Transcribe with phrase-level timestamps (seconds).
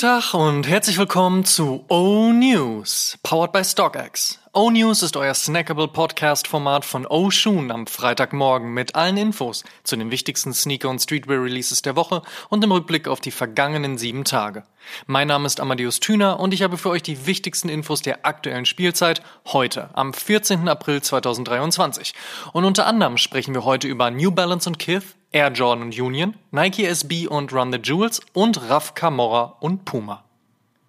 [0.00, 4.39] Guten Tag und herzlich willkommen zu O News, powered by StockX.
[4.52, 9.94] O News ist euer snackable Podcast-Format von O Shoon am Freitagmorgen mit allen Infos zu
[9.94, 14.64] den wichtigsten Sneaker- und Streetwear-Releases der Woche und im Rückblick auf die vergangenen sieben Tage.
[15.06, 18.66] Mein Name ist Amadeus Thüner und ich habe für euch die wichtigsten Infos der aktuellen
[18.66, 20.68] Spielzeit heute, am 14.
[20.68, 22.12] April 2023.
[22.52, 26.34] Und unter anderem sprechen wir heute über New Balance und Kith, Air Jordan und Union,
[26.50, 30.24] Nike SB und Run the Jewels und Raf Camorra und Puma.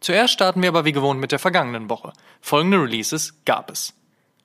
[0.01, 2.11] Zuerst starten wir aber wie gewohnt mit der vergangenen Woche.
[2.41, 3.93] Folgende Releases gab es.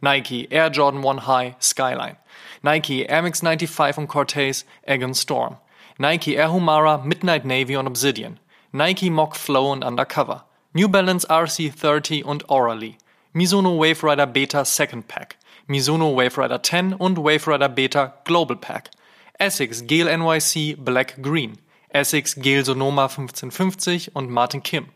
[0.03, 2.19] Nike Air Jordan 1 High Skyline,
[2.61, 5.57] Nike Air Max 95 und Cortez Egon Storm,
[5.97, 8.39] Nike Air Humara Midnight Navy und Obsidian,
[8.73, 12.99] Nike Mock Flow und Undercover, New Balance RC30 und Orally,
[13.33, 18.59] Mizuno Wave Rider Beta Second Pack, Mizuno Wave Rider 10 und Wave Rider Beta Global
[18.59, 18.91] Pack,
[19.39, 21.57] Essex Gale NYC Black Green,
[21.89, 24.89] Essex Gale Sonoma 1550 und Martin Kim,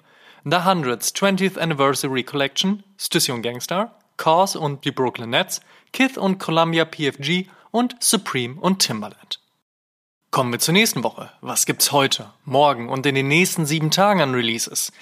[0.45, 5.61] The Hundreds 20th Anniversary Collection, Station Gangstar, Cause und die Brooklyn Nets,
[5.93, 9.41] Kith und Columbia PFG und Supreme und Timbaland.
[10.31, 11.31] Kommen wir zur nächsten Woche.
[11.41, 14.93] Was gibt's heute, morgen und in den nächsten sieben Tagen an Releases?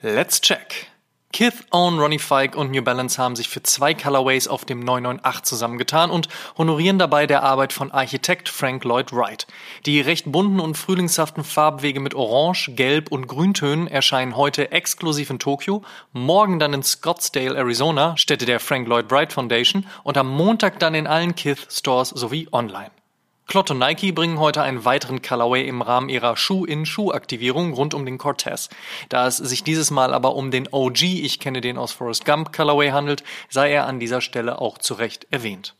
[0.00, 0.88] Let's check.
[1.34, 5.42] Kith, Owen, Ronnie Fike und New Balance haben sich für zwei Colorways auf dem 998
[5.42, 9.48] zusammengetan und honorieren dabei der Arbeit von Architekt Frank Lloyd Wright.
[9.84, 15.40] Die recht bunten und frühlingshaften Farbwege mit Orange, Gelb und Grüntönen erscheinen heute exklusiv in
[15.40, 15.82] Tokio,
[16.12, 20.94] morgen dann in Scottsdale, Arizona, Stätte der Frank Lloyd Wright Foundation und am Montag dann
[20.94, 22.92] in allen Kith Stores sowie online.
[23.46, 28.18] Klott und Nike bringen heute einen weiteren Colorway im Rahmen ihrer Schuh-in-Schuh-Aktivierung rund um den
[28.18, 28.70] Cortez.
[29.10, 32.54] Da es sich dieses Mal aber um den OG, ich kenne den aus Forrest Gump
[32.54, 35.74] Colorway handelt, sei er an dieser Stelle auch zu Recht erwähnt.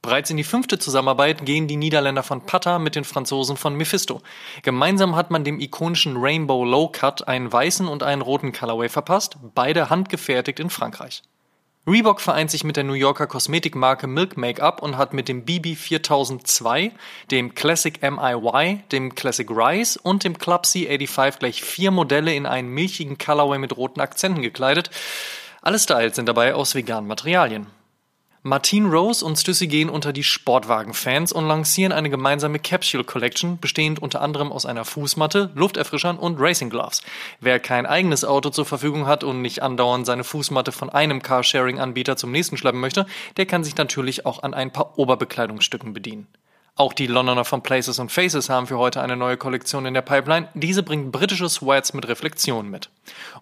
[0.00, 4.22] Bereits in die fünfte Zusammenarbeit gehen die Niederländer von Pata mit den Franzosen von Mephisto.
[4.62, 9.36] Gemeinsam hat man dem ikonischen Rainbow Low Cut einen weißen und einen roten Colorway verpasst,
[9.54, 11.22] beide handgefertigt in Frankreich.
[11.88, 15.74] Reebok vereint sich mit der New Yorker Kosmetikmarke Milk Makeup und hat mit dem BB
[15.74, 16.92] 4002,
[17.30, 22.68] dem Classic MIY, dem Classic Rise und dem Club C85 gleich vier Modelle in einen
[22.68, 24.90] milchigen Colorway mit roten Akzenten gekleidet.
[25.62, 27.77] Alle Styles sind dabei aus veganen Materialien.
[28.42, 34.00] Martine Rose und Stüssi gehen unter die Sportwagen-Fans und lancieren eine gemeinsame Capsule Collection, bestehend
[34.00, 37.02] unter anderem aus einer Fußmatte, Lufterfrischern und Racing Gloves.
[37.40, 42.16] Wer kein eigenes Auto zur Verfügung hat und nicht andauernd seine Fußmatte von einem Carsharing-Anbieter
[42.16, 43.06] zum nächsten schleppen möchte,
[43.36, 46.28] der kann sich natürlich auch an ein paar Oberbekleidungsstücken bedienen.
[46.78, 50.02] Auch die Londoner von Places and Faces haben für heute eine neue Kollektion in der
[50.02, 50.48] Pipeline.
[50.54, 52.88] Diese bringt britische Sweats mit Reflexionen mit.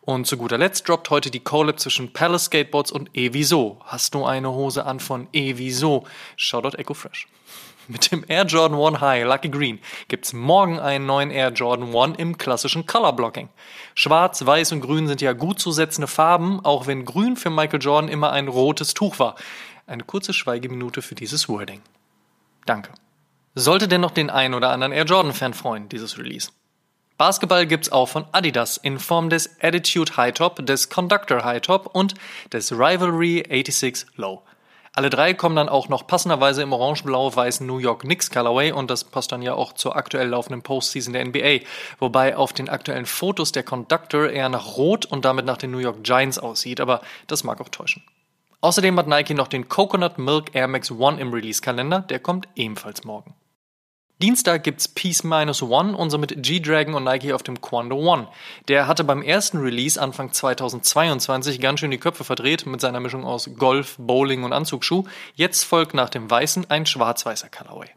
[0.00, 3.78] Und zu guter Letzt droppt heute die Collab zwischen Palace Skateboards und Eviso.
[3.84, 6.06] Hast du eine Hose an von Eviso?
[6.36, 7.28] Shoutout Echo Fresh.
[7.88, 12.18] Mit dem Air Jordan 1 High Lucky Green gibt's morgen einen neuen Air Jordan 1
[12.18, 13.50] im klassischen Color Blocking.
[13.94, 17.82] Schwarz, Weiß und Grün sind ja gut zu setzende Farben, auch wenn Grün für Michael
[17.82, 19.34] Jordan immer ein rotes Tuch war.
[19.86, 21.82] Eine kurze Schweigeminute für dieses Wording.
[22.64, 22.92] Danke.
[23.58, 26.50] Sollte denn noch den einen oder anderen Air Jordan-Fan freuen, dieses Release.
[27.16, 31.88] Basketball gibt's auch von Adidas in Form des Attitude High Top, des Conductor High Top
[31.94, 32.12] und
[32.52, 34.42] des Rivalry 86 Low.
[34.92, 39.04] Alle drei kommen dann auch noch passenderweise im orange-blau-weißen New York Knicks Colorway und das
[39.04, 41.60] passt dann ja auch zur aktuell laufenden Postseason der NBA,
[41.98, 45.78] wobei auf den aktuellen Fotos der Conductor eher nach Rot und damit nach den New
[45.78, 48.02] York Giants aussieht, aber das mag auch täuschen.
[48.60, 53.04] Außerdem hat Nike noch den Coconut Milk Air Max One im Release-Kalender, der kommt ebenfalls
[53.04, 53.34] morgen.
[54.22, 58.28] Dienstag gibt's Peace Minus One und somit G-Dragon und Nike auf dem Quando One.
[58.66, 63.26] Der hatte beim ersten Release Anfang 2022 ganz schön die Köpfe verdreht mit seiner Mischung
[63.26, 65.04] aus Golf, Bowling und Anzugsschuh.
[65.34, 67.90] Jetzt folgt nach dem weißen ein schwarz-weißer Colorway.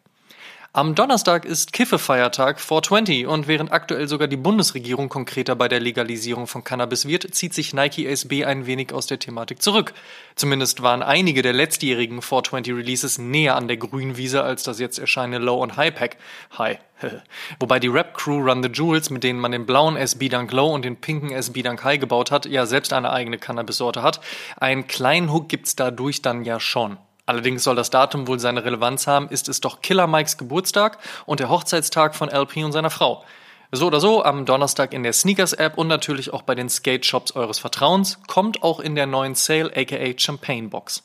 [0.72, 6.46] Am Donnerstag ist Kiffefeiertag 420 und während aktuell sogar die Bundesregierung konkreter bei der Legalisierung
[6.46, 9.96] von Cannabis wird, zieht sich Nike SB ein wenig aus der Thematik zurück.
[10.36, 15.44] Zumindest waren einige der letztjährigen 420 Releases näher an der Grünwiese als das jetzt erscheinende
[15.44, 16.18] Low und High Pack.
[16.56, 16.78] High.
[17.60, 20.72] Wobei die Rap Crew Run the Jewels, mit denen man den blauen SB Dunk Low
[20.72, 24.22] und den pinken SB Dunk High gebaut hat, ja selbst eine eigene Cannabis-Sorte hat.
[24.58, 27.00] Einen kleinen Hook gibt's dadurch dann ja schon.
[27.30, 30.98] Allerdings soll das Datum wohl seine Relevanz haben, ist es doch Killer Mikes Geburtstag
[31.28, 33.24] und der Hochzeitstag von LP und seiner Frau.
[33.72, 37.60] So oder so, am Donnerstag in der Sneakers-App und natürlich auch bei den Skate-Shops eures
[37.60, 41.04] Vertrauens, kommt auch in der neuen Sale aka Champagne Box.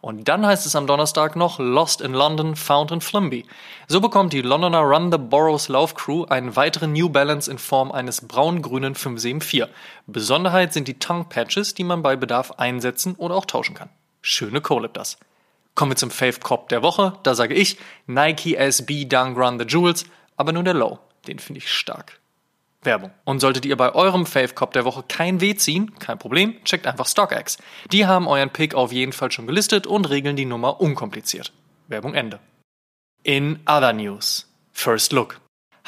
[0.00, 3.44] Und dann heißt es am Donnerstag noch Lost in London, Found in Flimby.
[3.86, 8.26] So bekommt die Londoner Run the Boroughs Laufcrew einen weiteren New Balance in Form eines
[8.26, 9.66] braun-grünen 574.
[10.06, 13.90] Besonderheit sind die Tongue Patches, die man bei Bedarf einsetzen oder auch tauschen kann.
[14.22, 15.18] Schöne Collab das.
[15.74, 17.18] Kommen wir zum Fave Cop der Woche.
[17.22, 20.04] Da sage ich Nike SB Dunk Run the Jewels,
[20.36, 20.98] aber nur der Low.
[21.26, 22.20] Den finde ich stark.
[22.82, 23.10] Werbung.
[23.24, 26.86] Und solltet ihr bei eurem Fave Cop der Woche kein Weh ziehen, kein Problem, checkt
[26.86, 27.58] einfach StockX.
[27.92, 31.52] Die haben euren Pick auf jeden Fall schon gelistet und regeln die Nummer unkompliziert.
[31.88, 32.40] Werbung Ende.
[33.22, 34.46] In other news.
[34.72, 35.40] First Look.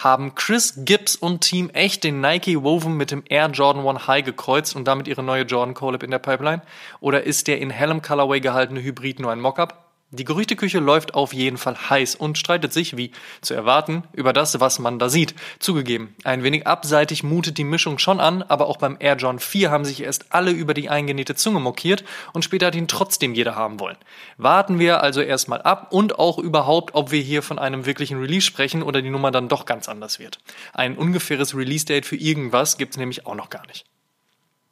[0.03, 4.25] Haben Chris Gibbs und Team echt den Nike Woven mit dem Air Jordan 1 High
[4.25, 6.63] gekreuzt und damit ihre neue Jordan Collab in der Pipeline?
[6.99, 9.82] Oder ist der in hellem Colorway gehaltene Hybrid nur ein Mockup?
[10.15, 14.61] Die Gerüchteküche läuft auf jeden Fall heiß und streitet sich, wie zu erwarten, über das,
[14.61, 15.35] was man da sieht.
[15.59, 19.71] Zugegeben, ein wenig abseitig mutet die Mischung schon an, aber auch beim Air John 4
[19.71, 22.05] haben sich erst alle über die eingenähte Zunge mokiert
[22.35, 23.97] und später hat ihn trotzdem jeder haben wollen.
[24.37, 28.45] Warten wir also erstmal ab und auch überhaupt, ob wir hier von einem wirklichen Release
[28.45, 30.41] sprechen oder die Nummer dann doch ganz anders wird.
[30.75, 33.87] Ein ungefähres Release-Date für irgendwas gibt's nämlich auch noch gar nicht.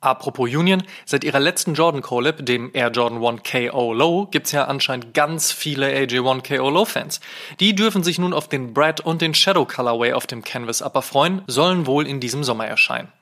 [0.03, 4.65] Apropos Union, seit ihrer letzten Jordan Collab, dem Air Jordan 1 KO Low, gibt's ja
[4.65, 7.21] anscheinend ganz viele AJ1 KO Low Fans.
[7.61, 11.03] Die dürfen sich nun auf den Brad und den Shadow Colorway auf dem Canvas Upper
[11.03, 13.13] freuen, sollen wohl in diesem Sommer erscheinen.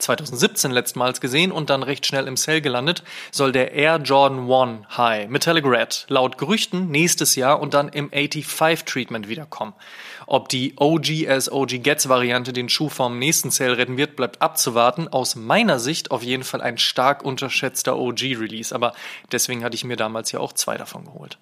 [0.00, 4.96] 2017 letztmals gesehen und dann recht schnell im Sale gelandet, soll der Air Jordan 1
[4.96, 9.74] High Metallic Red laut Gerüchten nächstes Jahr und dann im 85 Treatment wiederkommen.
[10.32, 14.40] Ob die OG as OG Gets Variante den Schuh vom nächsten Sale retten wird, bleibt
[14.40, 15.08] abzuwarten.
[15.08, 18.92] Aus meiner Sicht auf jeden Fall ein stark unterschätzter OG Release, aber
[19.32, 21.36] deswegen hatte ich mir damals ja auch zwei davon geholt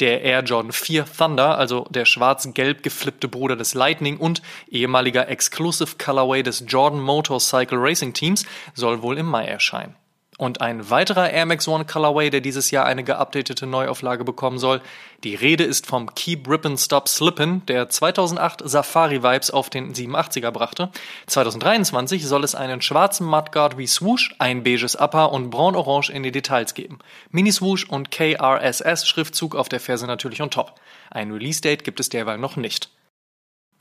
[0.00, 5.96] der Air Jordan 4 Thunder, also der schwarz-gelb geflippte Bruder des Lightning und ehemaliger Exclusive
[5.96, 8.44] Colorway des Jordan Motorcycle Racing Teams,
[8.74, 9.96] soll wohl im Mai erscheinen.
[10.38, 14.82] Und ein weiterer Air Max One Colorway, der dieses Jahr eine geupdatete Neuauflage bekommen soll.
[15.24, 20.90] Die Rede ist vom Keep Rippin' Stop Slippin', der 2008 Safari-Vibes auf den 87er brachte.
[21.26, 26.32] 2023 soll es einen schwarzen Mudguard wie Swoosh, ein beiges Upper und braun-orange in die
[26.32, 26.98] Details geben.
[27.30, 30.74] Mini-Swoosh und KRSS-Schriftzug auf der Ferse natürlich on top.
[31.10, 32.90] Ein Release-Date gibt es derweil noch nicht.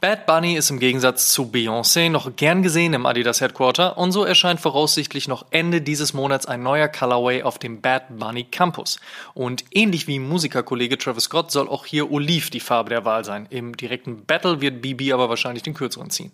[0.02, 4.26] Bad Bunny ist im Gegensatz zu Beyoncé noch gern gesehen im Adidas Headquarter und so
[4.26, 9.00] erscheint voraussichtlich noch Ende dieses Monats ein neuer Colorway auf dem Bad Bunny Campus.
[9.34, 13.48] Und ähnlich wie Musikerkollege Travis Scott soll auch hier Oliv die Farbe der Wahl sein.
[13.50, 16.34] Im direkten Battle wird BB aber wahrscheinlich den kürzeren ziehen.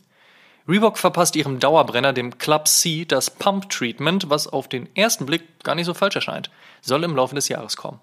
[0.67, 5.43] Reebok verpasst ihrem Dauerbrenner, dem Club C, das Pump Treatment, was auf den ersten Blick
[5.63, 6.49] gar nicht so falsch erscheint.
[6.81, 7.99] Soll im Laufe des Jahres kommen.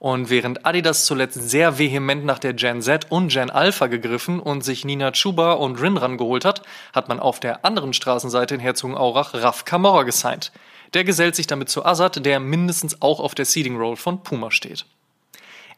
[0.00, 4.64] Und während Adidas zuletzt sehr vehement nach der Gen Z und Gen Alpha gegriffen und
[4.64, 6.62] sich Nina Chuba und Rinran geholt hat,
[6.94, 10.52] hat man auf der anderen Straßenseite in Herzogenaurach Raf Camorra gesigned.
[10.94, 14.50] Der gesellt sich damit zu Azad, der mindestens auch auf der Seeding Roll von Puma
[14.50, 14.86] steht.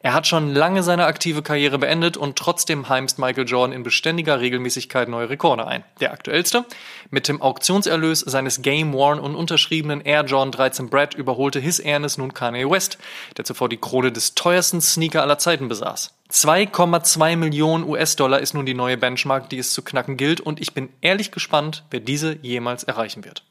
[0.05, 4.41] Er hat schon lange seine aktive Karriere beendet und trotzdem heimst Michael Jordan in beständiger
[4.41, 5.85] Regelmäßigkeit neue Rekorde ein.
[6.01, 6.65] Der aktuellste?
[7.11, 12.19] Mit dem Auktionserlös seines Game Worn und unterschriebenen Air Jordan 13 Brad überholte His Airness
[12.19, 12.99] nun Kanye West,
[13.37, 16.13] der zuvor die Krone des teuersten Sneaker aller Zeiten besaß.
[16.33, 20.75] 2,2 Millionen US-Dollar ist nun die neue Benchmark, die es zu knacken gilt und ich
[20.75, 23.45] bin ehrlich gespannt, wer diese jemals erreichen wird.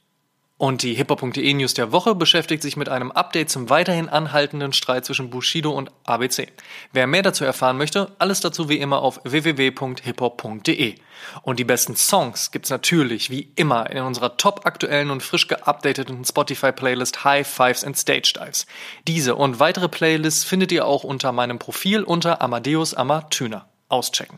[0.62, 5.06] Und die hiphop.de News der Woche beschäftigt sich mit einem Update zum weiterhin anhaltenden Streit
[5.06, 6.50] zwischen Bushido und ABC.
[6.94, 10.96] Wer mehr dazu erfahren möchte, alles dazu wie immer auf www.hiphop.de.
[11.42, 16.24] Und die besten Songs gibt's natürlich wie immer in unserer top aktuellen und frisch geupdateten
[16.26, 18.68] Spotify Playlist High Fives and Stage Dives.
[19.08, 23.68] Diese und weitere Playlists findet ihr auch unter meinem Profil unter Amadeus Amatüner.
[23.90, 24.38] Auschecken.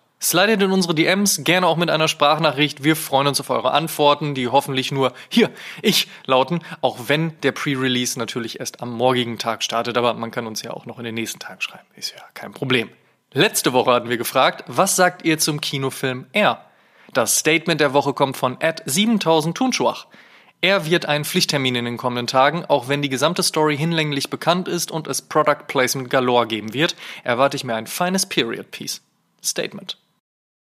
[0.23, 2.83] Slidet in unsere DMs, gerne auch mit einer Sprachnachricht.
[2.83, 5.49] Wir freuen uns auf eure Antworten, die hoffentlich nur hier,
[5.81, 10.45] ich lauten, auch wenn der Pre-Release natürlich erst am morgigen Tag startet, aber man kann
[10.45, 11.87] uns ja auch noch in den nächsten Tagen schreiben.
[11.95, 12.89] Ist ja kein Problem.
[13.33, 16.63] Letzte Woche hatten wir gefragt, was sagt ihr zum Kinofilm R?
[17.13, 20.05] Das Statement der Woche kommt von Ed 7000 Tunschwach.
[20.61, 24.67] Er wird einen Pflichttermin in den kommenden Tagen, auch wenn die gesamte Story hinlänglich bekannt
[24.67, 29.01] ist und es Product Placement galore geben wird, erwarte ich mir ein feines Period Piece.
[29.43, 29.97] Statement.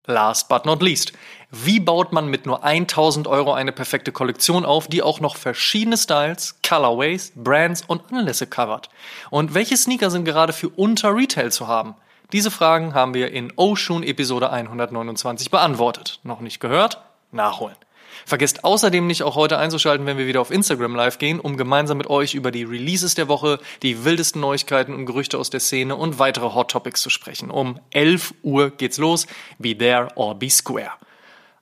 [0.09, 1.13] Last but not least.
[1.51, 5.99] Wie baut man mit nur 1000 Euro eine perfekte Kollektion auf, die auch noch verschiedene
[5.99, 8.89] Styles, Colorways, Brands und Anlässe covert?
[9.29, 11.95] Und welche Sneaker sind gerade für unter Retail zu haben?
[12.33, 16.21] Diese Fragen haben wir in Oshun Episode 129 beantwortet.
[16.23, 17.03] Noch nicht gehört?
[17.31, 17.77] Nachholen.
[18.27, 21.99] Vergesst außerdem nicht auch heute einzuschalten, wenn wir wieder auf Instagram live gehen, um gemeinsam
[21.99, 25.97] mit euch über die Releases der Woche, die wildesten Neuigkeiten und Gerüchte aus der Szene
[25.97, 27.51] und weitere Hot Topics zu sprechen.
[27.51, 29.27] Um 11 Uhr geht's los.
[29.59, 30.93] Be there or be square.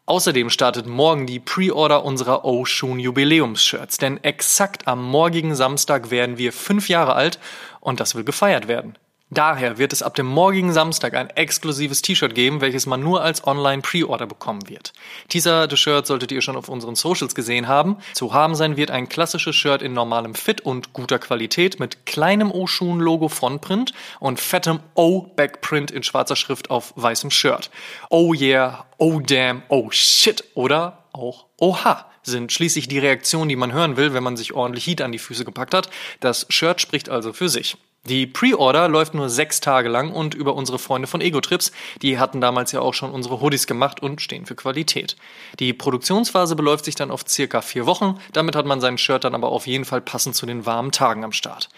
[0.09, 6.53] Außerdem startet morgen die Pre-Order unserer Oshun Jubiläums-Shirts, denn exakt am morgigen Samstag werden wir
[6.53, 7.41] fünf Jahre alt
[7.81, 8.97] und das will gefeiert werden.
[9.31, 13.45] Daher wird es ab dem morgigen Samstag ein exklusives T-Shirt geben, welches man nur als
[13.45, 14.93] Online-Pre-Order bekommen wird.
[15.29, 17.97] Teaser des Shirts solltet ihr schon auf unseren Socials gesehen haben.
[18.13, 22.53] Zu haben sein wird ein klassisches Shirt in normalem Fit und guter Qualität mit kleinem
[22.53, 27.71] O-Schuhen-Logo Frontprint und fettem O-Backprint in schwarzer Schrift auf weißem Shirt.
[28.11, 33.73] Oh yeah, oh damn, oh shit oder auch Oha sind schließlich die Reaktionen, die man
[33.73, 35.91] hören will, wenn man sich ordentlich Heat an die Füße gepackt hat.
[36.21, 37.77] Das Shirt spricht also für sich.
[38.09, 41.73] Die Pre-Order läuft nur sechs Tage lang und über unsere Freunde von Ego-Trips.
[42.03, 45.17] Die hatten damals ja auch schon unsere Hoodies gemacht und stehen für Qualität.
[45.59, 48.19] Die Produktionsphase beläuft sich dann auf circa vier Wochen.
[48.33, 51.25] Damit hat man sein Shirt dann aber auf jeden Fall passend zu den warmen Tagen
[51.25, 51.69] am Start.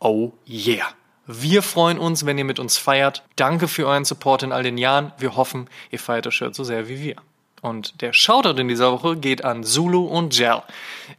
[0.00, 0.86] Oh yeah!
[1.28, 3.24] Wir freuen uns, wenn ihr mit uns feiert.
[3.34, 5.12] Danke für euren Support in all den Jahren.
[5.18, 7.16] Wir hoffen, ihr feiert das Shirt so sehr wie wir.
[7.62, 10.62] Und der Shoutout in dieser Woche geht an Zulu und Gel.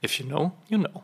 [0.03, 1.03] If you know, you know.